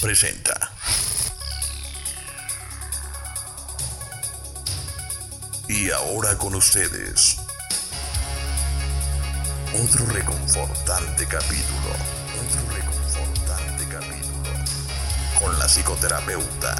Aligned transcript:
presenta 0.00 0.70
Y 5.66 5.90
ahora 5.90 6.38
con 6.38 6.54
ustedes 6.54 7.38
otro 9.82 10.06
reconfortante 10.06 11.26
capítulo, 11.26 11.96
otro 12.46 12.70
reconfortante 12.76 13.88
capítulo 13.88 14.50
con 15.40 15.58
la 15.58 15.66
psicoterapeuta 15.66 16.76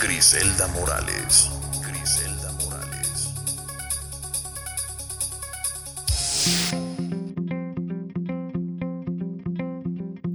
Griselda 0.00 0.66
Morales. 0.66 1.57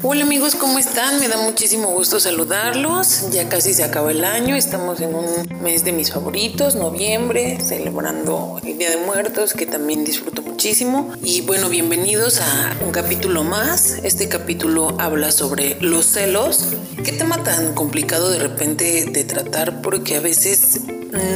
Hola 0.05 0.25
amigos, 0.25 0.55
¿cómo 0.55 0.79
están? 0.79 1.21
Me 1.21 1.29
da 1.29 1.37
muchísimo 1.37 1.87
gusto 1.87 2.19
saludarlos. 2.19 3.31
Ya 3.31 3.47
casi 3.47 3.73
se 3.73 3.85
acaba 3.85 4.11
el 4.11 4.25
año, 4.25 4.53
estamos 4.53 4.99
en 4.99 5.15
un 5.15 5.25
mes 5.61 5.85
de 5.85 5.93
mis 5.93 6.11
favoritos, 6.11 6.75
noviembre, 6.75 7.57
celebrando 7.61 8.59
el 8.65 8.77
Día 8.77 8.89
de 8.89 8.97
Muertos, 8.97 9.53
que 9.53 9.65
también 9.65 10.03
disfruto 10.03 10.41
muchísimo. 10.41 11.13
Y 11.23 11.39
bueno, 11.41 11.69
bienvenidos 11.69 12.41
a 12.41 12.75
un 12.85 12.91
capítulo 12.91 13.45
más. 13.45 13.99
Este 14.03 14.27
capítulo 14.27 14.99
habla 14.99 15.31
sobre 15.31 15.77
los 15.79 16.05
celos. 16.05 16.67
Qué 17.05 17.13
tema 17.13 17.41
tan 17.41 17.73
complicado 17.73 18.29
de 18.29 18.39
repente 18.39 19.05
de 19.05 19.23
tratar 19.23 19.81
porque 19.81 20.17
a 20.17 20.19
veces 20.19 20.81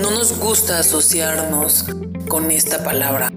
no 0.02 0.12
nos 0.12 0.38
gusta 0.40 0.80
asociarnos 0.80 1.86
con 2.28 2.52
esta 2.52 2.84
palabra. 2.84 3.32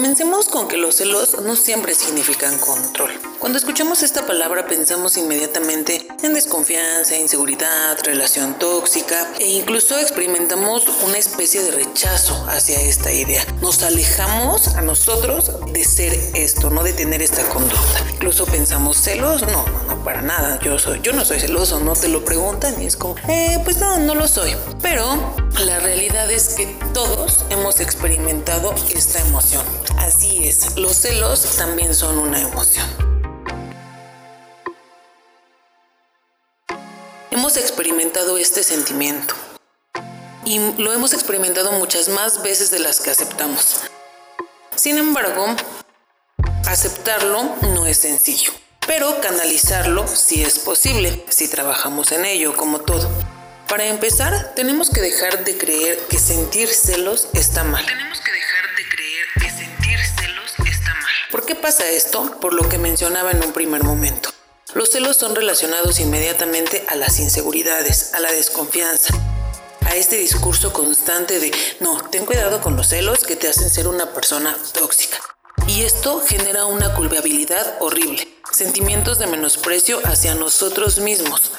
Comencemos 0.00 0.48
con 0.48 0.66
que 0.66 0.78
los 0.78 0.94
celos 0.94 1.42
no 1.42 1.54
siempre 1.54 1.94
significan 1.94 2.56
control. 2.58 3.10
Cuando 3.38 3.58
escuchamos 3.58 4.02
esta 4.02 4.26
palabra 4.26 4.66
pensamos 4.66 5.18
inmediatamente 5.18 6.08
en 6.22 6.32
desconfianza, 6.32 7.18
inseguridad, 7.18 7.98
relación 8.02 8.58
tóxica 8.58 9.30
e 9.38 9.48
incluso 9.48 9.98
experimentamos 9.98 10.84
una 11.06 11.18
especie 11.18 11.62
de 11.62 11.72
rechazo 11.72 12.46
hacia 12.48 12.80
esta 12.80 13.12
idea. 13.12 13.44
Nos 13.60 13.82
alejamos 13.82 14.68
a 14.68 14.80
nosotros 14.80 15.52
de 15.70 15.84
ser 15.84 16.18
esto, 16.32 16.70
no 16.70 16.82
de 16.82 16.94
tener 16.94 17.20
esta 17.20 17.46
conducta. 17.50 18.02
Incluso 18.10 18.46
pensamos 18.46 18.96
celos, 18.96 19.42
no, 19.42 19.66
no, 19.86 20.02
para 20.02 20.22
nada. 20.22 20.58
Yo 20.62 20.78
soy, 20.78 21.00
yo 21.02 21.12
no 21.12 21.26
soy 21.26 21.40
celoso, 21.40 21.78
no 21.78 21.92
te 21.92 22.08
lo 22.08 22.24
preguntan 22.24 22.82
y 22.82 22.86
es 22.86 22.96
como, 22.96 23.16
eh, 23.28 23.58
pues 23.64 23.76
no, 23.76 23.98
no 23.98 24.14
lo 24.14 24.26
soy. 24.26 24.56
Pero 24.80 25.36
la 25.58 25.78
realidad 25.80 26.30
es 26.30 26.50
que 26.50 26.66
todos 26.94 27.44
hemos 27.50 27.80
experimentado 27.80 28.74
esta 28.94 29.20
emoción. 29.20 29.64
Así 29.98 30.46
es, 30.48 30.76
los 30.76 30.96
celos 30.96 31.56
también 31.56 31.94
son 31.94 32.18
una 32.18 32.40
emoción. 32.40 32.86
Hemos 37.30 37.56
experimentado 37.56 38.38
este 38.38 38.62
sentimiento 38.62 39.34
y 40.44 40.58
lo 40.78 40.92
hemos 40.92 41.12
experimentado 41.12 41.72
muchas 41.72 42.08
más 42.08 42.42
veces 42.42 42.70
de 42.70 42.78
las 42.78 43.00
que 43.00 43.10
aceptamos. 43.10 43.80
Sin 44.74 44.98
embargo, 44.98 45.46
aceptarlo 46.66 47.56
no 47.62 47.86
es 47.86 47.98
sencillo, 47.98 48.52
pero 48.86 49.20
canalizarlo 49.20 50.06
sí 50.08 50.42
es 50.42 50.58
posible 50.58 51.24
si 51.28 51.48
trabajamos 51.48 52.12
en 52.12 52.24
ello, 52.24 52.56
como 52.56 52.80
todo. 52.80 53.10
Para 53.70 53.86
empezar, 53.86 54.52
tenemos 54.56 54.90
que 54.90 55.00
dejar 55.00 55.44
de 55.44 55.56
creer 55.56 55.96
que 56.08 56.18
sentir 56.18 56.68
celos 56.68 57.28
está 57.34 57.62
mal. 57.62 57.86
Tenemos 57.86 58.20
que 58.20 58.32
dejar 58.32 58.64
de 58.74 58.88
creer 58.88 59.26
que 59.34 59.48
sentir 59.48 59.98
celos 60.18 60.52
está 60.68 60.92
mal. 60.92 61.14
¿Por 61.30 61.46
qué 61.46 61.54
pasa 61.54 61.88
esto? 61.88 62.40
Por 62.40 62.52
lo 62.52 62.68
que 62.68 62.78
mencionaba 62.78 63.30
en 63.30 63.44
un 63.44 63.52
primer 63.52 63.84
momento. 63.84 64.30
Los 64.74 64.90
celos 64.90 65.18
son 65.18 65.36
relacionados 65.36 66.00
inmediatamente 66.00 66.84
a 66.88 66.96
las 66.96 67.20
inseguridades, 67.20 68.12
a 68.12 68.18
la 68.18 68.32
desconfianza, 68.32 69.14
a 69.82 69.94
este 69.94 70.16
discurso 70.16 70.72
constante 70.72 71.38
de, 71.38 71.52
no, 71.78 72.02
ten 72.10 72.26
cuidado 72.26 72.60
con 72.60 72.74
los 72.74 72.88
celos 72.88 73.22
que 73.22 73.36
te 73.36 73.46
hacen 73.46 73.70
ser 73.70 73.86
una 73.86 74.12
persona 74.12 74.56
tóxica. 74.72 75.18
Y 75.68 75.82
esto 75.82 76.20
genera 76.26 76.64
una 76.64 76.92
culpabilidad 76.96 77.76
horrible, 77.78 78.26
sentimientos 78.50 79.20
de 79.20 79.28
menosprecio 79.28 80.00
hacia 80.04 80.34
nosotros 80.34 80.98
mismos. 80.98 81.52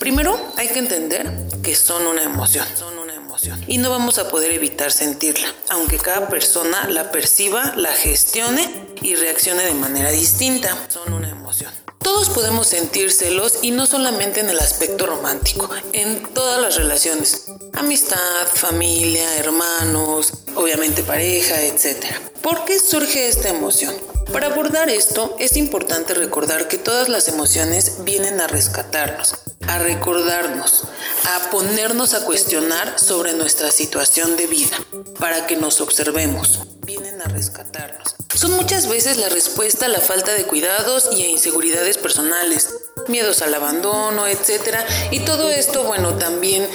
Primero 0.00 0.40
hay 0.56 0.68
que 0.68 0.78
entender 0.78 1.30
que 1.62 1.76
son 1.76 2.06
una 2.06 2.22
emoción, 2.22 2.66
son 2.74 2.98
una 2.98 3.14
emoción 3.14 3.62
y 3.66 3.76
no 3.76 3.90
vamos 3.90 4.16
a 4.16 4.30
poder 4.30 4.50
evitar 4.50 4.92
sentirla, 4.92 5.54
aunque 5.68 5.98
cada 5.98 6.26
persona 6.30 6.88
la 6.88 7.10
perciba, 7.10 7.74
la 7.76 7.92
gestione 7.92 8.86
y 9.02 9.14
reaccione 9.14 9.62
de 9.62 9.74
manera 9.74 10.10
distinta. 10.10 10.74
Son 10.88 11.12
una 11.12 11.28
emoción. 11.28 11.70
Todos 11.98 12.30
podemos 12.30 12.66
sentir 12.66 13.12
celos 13.12 13.58
y 13.60 13.72
no 13.72 13.84
solamente 13.84 14.40
en 14.40 14.48
el 14.48 14.58
aspecto 14.58 15.04
romántico, 15.04 15.68
en 15.92 16.22
todas 16.32 16.62
las 16.62 16.76
relaciones. 16.76 17.48
Amistad, 17.74 18.46
familia, 18.54 19.36
hermanos, 19.36 20.32
obviamente 20.54 21.02
pareja, 21.02 21.60
etc. 21.60 22.06
¿Por 22.40 22.64
qué 22.64 22.78
surge 22.78 23.28
esta 23.28 23.50
emoción? 23.50 23.94
Para 24.32 24.46
abordar 24.46 24.88
esto 24.88 25.36
es 25.38 25.58
importante 25.58 26.14
recordar 26.14 26.68
que 26.68 26.78
todas 26.78 27.10
las 27.10 27.28
emociones 27.28 28.02
vienen 28.04 28.40
a 28.40 28.46
rescatarnos, 28.46 29.34
a 29.70 29.78
recordarnos, 29.78 30.84
a 31.26 31.50
ponernos 31.50 32.14
a 32.14 32.24
cuestionar 32.24 32.98
sobre 32.98 33.34
nuestra 33.34 33.70
situación 33.70 34.36
de 34.36 34.48
vida, 34.48 34.76
para 35.20 35.46
que 35.46 35.56
nos 35.56 35.80
observemos. 35.80 36.60
Vienen 36.84 37.22
a 37.22 37.26
rescatarnos. 37.26 38.16
Son 38.34 38.52
muchas 38.52 38.88
veces 38.88 39.16
la 39.18 39.28
respuesta 39.28 39.86
a 39.86 39.88
la 39.88 40.00
falta 40.00 40.32
de 40.32 40.44
cuidados 40.44 41.10
y 41.12 41.22
a 41.22 41.28
inseguridades 41.28 41.98
personales, 41.98 42.74
miedos 43.06 43.42
al 43.42 43.54
abandono, 43.54 44.26
etc. 44.26 44.78
Y 45.12 45.20
todo 45.20 45.50
esto, 45.50 45.84
bueno, 45.84 46.16
también 46.18 46.68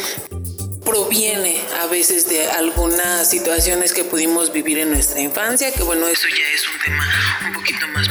proviene 0.85 1.61
a 1.81 1.87
veces 1.87 2.29
de 2.29 2.49
algunas 2.49 3.29
situaciones 3.29 3.91
que 3.91 4.05
pudimos 4.05 4.53
vivir 4.53 4.79
en 4.79 4.91
nuestra 4.91 5.19
infancia, 5.19 5.73
que 5.73 5.83
bueno, 5.83 6.07
eso 6.07 6.27
ya 6.29 6.49
es 6.53 6.63
un 6.69 6.79
tema 6.79 7.05
un 7.47 7.53
poquito 7.55 7.87
más. 7.89 8.07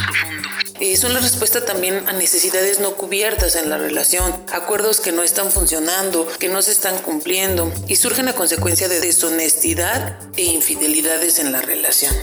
Eh, 0.84 0.99
son 0.99 1.15
la 1.15 1.21
respuesta 1.21 1.65
también 1.65 2.06
a 2.11 2.12
necesidades 2.12 2.78
no 2.78 2.95
cubiertas 2.95 3.55
en 3.55 3.71
la 3.71 3.78
relación, 3.78 4.31
acuerdos 4.53 5.00
que 5.00 5.12
no 5.12 5.22
están 5.22 5.50
funcionando, 5.50 6.28
que 6.39 6.50
no 6.50 6.61
se 6.61 6.72
están 6.72 6.99
cumpliendo 6.99 7.72
y 7.89 7.97
surgen 7.97 8.28
a 8.28 8.34
consecuencia 8.34 8.87
de 8.87 9.00
deshonestidad 9.00 10.19
e 10.37 10.43
infidelidades 10.43 11.39
en 11.39 11.53
la 11.53 11.62
relación. 11.62 12.15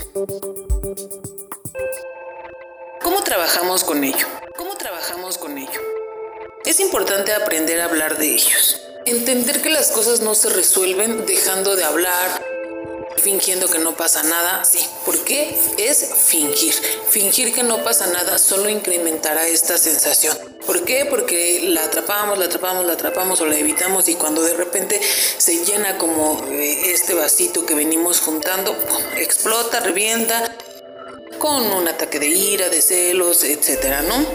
¿Cómo 3.01 3.23
trabajamos 3.23 3.83
con 3.83 4.03
ello? 4.03 4.27
¿Cómo 4.55 4.77
trabajamos 4.77 5.39
con 5.39 5.57
ello? 5.57 5.81
Es 6.63 6.79
importante 6.79 7.33
aprender 7.33 7.81
a 7.81 7.85
hablar 7.85 8.19
de 8.19 8.27
ellos. 8.27 8.79
Entender 9.07 9.63
que 9.63 9.71
las 9.71 9.89
cosas 9.89 10.21
no 10.21 10.35
se 10.35 10.51
resuelven 10.51 11.25
dejando 11.25 11.75
de 11.75 11.83
hablar, 11.83 12.45
fingiendo 13.21 13.67
que 13.67 13.79
no 13.79 13.95
pasa 13.95 14.23
nada, 14.23 14.65
sí. 14.65 14.79
¿Por 15.05 15.23
qué? 15.23 15.57
Es 15.77 16.09
fingir. 16.15 16.73
Fingir 17.09 17.53
que 17.53 17.63
no 17.63 17.83
pasa 17.83 18.07
nada 18.07 18.37
solo 18.37 18.69
incrementará 18.69 19.47
esta 19.47 19.77
sensación. 19.77 20.37
¿Por 20.65 20.83
qué? 20.83 21.05
Porque 21.05 21.61
la 21.69 21.83
atrapamos, 21.83 22.37
la 22.37 22.45
atrapamos, 22.45 22.85
la 22.85 22.93
atrapamos 22.93 23.41
o 23.41 23.45
la 23.45 23.57
evitamos 23.57 24.07
y 24.09 24.15
cuando 24.15 24.41
de 24.41 24.53
repente 24.53 24.99
se 25.37 25.63
llena 25.65 25.97
como 25.97 26.43
eh, 26.49 26.91
este 26.91 27.13
vasito 27.13 27.65
que 27.65 27.73
venimos 27.73 28.19
juntando, 28.19 28.75
explota, 29.17 29.79
revienta 29.79 30.55
con 31.39 31.71
un 31.71 31.87
ataque 31.87 32.19
de 32.19 32.27
ira, 32.27 32.69
de 32.69 32.81
celos, 32.81 33.43
etcétera, 33.43 34.01
¿no? 34.03 34.25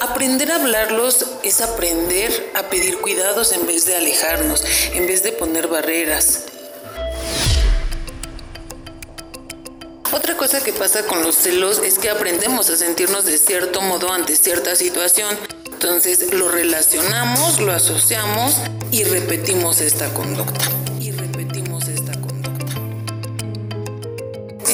Aprender 0.00 0.50
a 0.50 0.56
hablarlos 0.56 1.26
es 1.42 1.60
aprender 1.60 2.50
a 2.54 2.68
pedir 2.68 2.98
cuidados 2.98 3.52
en 3.52 3.66
vez 3.66 3.84
de 3.84 3.96
alejarnos, 3.96 4.64
en 4.94 5.06
vez 5.06 5.22
de 5.22 5.32
poner 5.32 5.68
barreras. 5.68 6.44
Otra 10.12 10.36
cosa 10.36 10.62
que 10.62 10.74
pasa 10.74 11.06
con 11.06 11.22
los 11.22 11.34
celos 11.36 11.80
es 11.82 11.98
que 11.98 12.10
aprendemos 12.10 12.68
a 12.68 12.76
sentirnos 12.76 13.24
de 13.24 13.38
cierto 13.38 13.80
modo 13.80 14.12
ante 14.12 14.36
cierta 14.36 14.76
situación. 14.76 15.38
Entonces 15.72 16.34
lo 16.34 16.48
relacionamos, 16.48 17.60
lo 17.60 17.72
asociamos 17.72 18.56
y 18.90 19.04
repetimos 19.04 19.80
esta 19.80 20.12
conducta. 20.12 20.66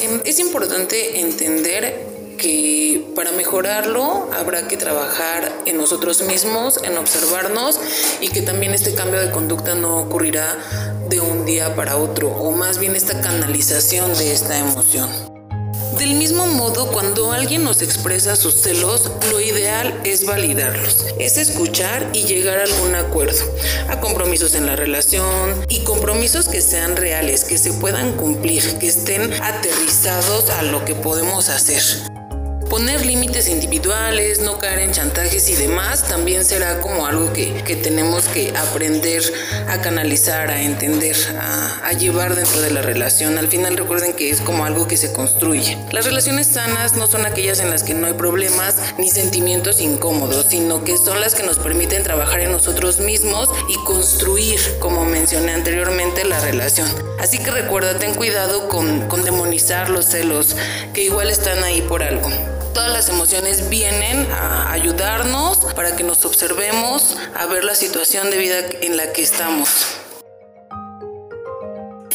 Em, 0.09 0.21
es 0.25 0.39
importante 0.39 1.19
entender 1.19 2.09
que 2.37 3.05
para 3.15 3.31
mejorarlo 3.31 4.29
habrá 4.33 4.67
que 4.67 4.77
trabajar 4.77 5.53
en 5.65 5.77
nosotros 5.77 6.21
mismos, 6.23 6.79
en 6.83 6.97
observarnos 6.97 7.79
y 8.21 8.29
que 8.29 8.41
también 8.41 8.73
este 8.73 8.93
cambio 8.93 9.19
de 9.19 9.29
conducta 9.31 9.75
no 9.75 9.99
ocurrirá 9.99 10.57
de 11.09 11.19
un 11.19 11.45
día 11.45 11.75
para 11.75 11.97
otro 11.97 12.29
o 12.29 12.51
más 12.51 12.79
bien 12.79 12.95
esta 12.95 13.19
canalización 13.21 14.17
de 14.17 14.31
esta 14.31 14.57
emoción. 14.57 15.28
Del 15.99 16.13
mismo 16.13 16.47
modo, 16.47 16.87
cuando 16.93 17.33
alguien 17.33 17.65
nos 17.65 17.81
expresa 17.81 18.37
sus 18.37 18.61
celos, 18.61 19.11
lo 19.31 19.41
ideal 19.41 19.99
es 20.05 20.25
validarlos, 20.25 21.05
es 21.19 21.35
escuchar 21.35 22.09
y 22.13 22.23
llegar 22.23 22.57
a 22.59 22.63
algún 22.63 22.95
acuerdo, 22.95 23.43
a 23.89 23.99
compromisos 23.99 24.55
en 24.55 24.65
la 24.65 24.77
relación 24.77 25.65
y 25.67 25.83
compromisos 25.83 26.47
que 26.47 26.61
sean 26.61 26.95
reales, 26.95 27.43
que 27.43 27.57
se 27.57 27.73
puedan 27.73 28.13
cumplir, 28.13 28.79
que 28.79 28.87
estén 28.87 29.33
aterrizados 29.43 30.49
a 30.51 30.63
lo 30.63 30.85
que 30.85 30.95
podemos 30.95 31.49
hacer. 31.49 31.83
Poner 32.79 33.05
límites 33.05 33.49
individuales, 33.49 34.39
no 34.39 34.57
caer 34.57 34.79
en 34.79 34.93
chantajes 34.93 35.49
y 35.49 35.55
demás 35.55 36.07
también 36.07 36.45
será 36.45 36.79
como 36.79 37.05
algo 37.05 37.33
que, 37.33 37.51
tenemos 37.83 38.29
que 38.29 38.53
aprender 38.55 39.21
a 39.67 39.81
canalizar, 39.81 40.49
a 40.49 40.61
entender, 40.61 41.13
a, 41.37 41.85
a, 41.85 41.91
llevar 41.91 42.35
dentro 42.35 42.61
de 42.61 42.71
la 42.71 42.81
relación. 42.81 43.37
Al 43.37 43.49
final 43.49 43.75
recuerden 43.75 44.13
que 44.13 44.29
es 44.29 44.39
como 44.39 44.63
algo 44.63 44.87
que 44.87 44.95
se 44.95 45.11
construye. 45.11 45.77
Las 45.91 46.05
relaciones 46.05 46.47
sanas 46.47 46.95
no 46.95 47.07
son 47.07 47.25
aquellas 47.25 47.59
en 47.59 47.69
las 47.69 47.83
que 47.83 47.93
no 47.93 48.07
hay 48.07 48.13
problemas 48.13 48.77
ni 48.97 49.09
sentimientos 49.09 49.81
incómodos, 49.81 50.45
sino 50.47 50.85
que 50.85 50.97
son 50.97 51.19
las 51.19 51.35
que 51.35 51.43
nos 51.43 51.59
permiten 51.59 52.03
trabajar 52.03 52.39
en 52.39 52.53
nosotros 52.53 53.01
mismos 53.01 53.49
y 53.67 53.75
construir, 53.83 54.57
como 54.79 55.03
mencioné 55.03 55.51
anteriormente, 55.51 56.23
la 56.23 56.39
relación. 56.39 56.87
Así 57.19 57.39
que 57.39 57.51
recuerda, 57.51 57.99
ten 57.99 58.13
cuidado 58.13 58.69
con, 58.69 59.09
con 59.09 59.25
demonizar 59.25 59.89
los 59.89 60.05
celos, 60.05 60.55
que 60.93 61.03
igual 61.03 61.29
están 61.29 61.61
ahí 61.65 61.81
por 61.81 62.03
algo. 62.03 62.29
Todas 62.73 62.91
las 62.91 63.09
emociones 63.09 63.69
vienen 63.69 64.31
a 64.31 64.71
ayudarnos 64.71 65.57
para 65.75 65.95
que 65.95 66.03
nos 66.03 66.23
observemos, 66.25 67.17
a 67.35 67.45
ver 67.45 67.63
la 67.63 67.75
situación 67.75 68.29
de 68.29 68.37
vida 68.37 68.59
en 68.81 68.97
la 68.97 69.11
que 69.11 69.23
estamos. 69.23 69.99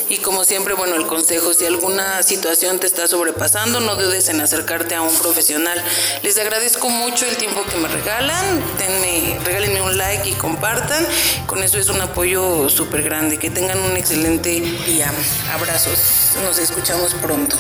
Y 0.08 0.18
como 0.18 0.44
siempre, 0.44 0.74
bueno, 0.74 0.94
el 0.94 1.06
consejo, 1.06 1.54
si 1.54 1.66
alguna 1.66 2.22
situación 2.22 2.78
te 2.78 2.86
está 2.86 3.08
sobrepasando, 3.08 3.80
no 3.80 3.96
dudes 3.96 4.28
en 4.28 4.40
acercarte 4.40 4.94
a 4.94 5.02
un 5.02 5.12
profesional. 5.16 5.82
Les 6.22 6.38
agradezco 6.38 6.88
mucho 6.88 7.26
el 7.26 7.36
tiempo 7.36 7.64
que 7.64 7.76
me 7.78 7.88
regalan. 7.88 8.62
Denme, 8.78 9.40
regálenme 9.44 9.82
un 9.82 9.96
like 9.96 10.28
y 10.28 10.34
compartan. 10.34 11.04
Con 11.46 11.64
eso 11.64 11.78
es 11.78 11.88
un 11.88 12.00
apoyo 12.00 12.68
súper 12.68 13.02
grande. 13.02 13.38
Que 13.38 13.50
tengan 13.50 13.80
un 13.80 13.96
excelente 13.96 14.60
día. 14.60 15.12
Abrazos. 15.52 16.36
Nos 16.44 16.58
escuchamos 16.58 17.14
pronto. 17.14 17.56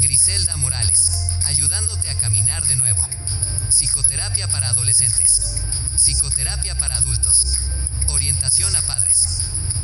Griselda 0.00 0.56
Morales, 0.56 1.10
ayudándote 1.44 2.10
a 2.10 2.14
caminar 2.14 2.66
de 2.66 2.76
nuevo. 2.76 3.06
Psicoterapia 3.68 4.48
para 4.48 4.68
adolescentes. 4.70 5.62
Psicoterapia 5.96 6.78
para 6.78 6.96
adultos. 6.96 7.58
Orientación 8.08 8.74
a 8.74 8.82
padres. 8.82 9.42